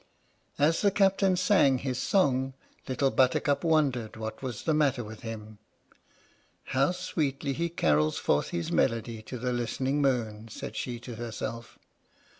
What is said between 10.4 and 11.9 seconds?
said she to herself.